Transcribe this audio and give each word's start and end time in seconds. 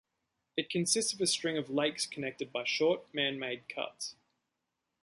It 0.57 0.71
consists 0.71 1.13
of 1.13 1.21
a 1.21 1.27
string 1.27 1.59
of 1.59 1.69
lakes 1.69 2.07
connected 2.07 2.51
by 2.51 2.63
short 2.63 3.13
manmade 3.13 3.69
cuts. 3.69 4.15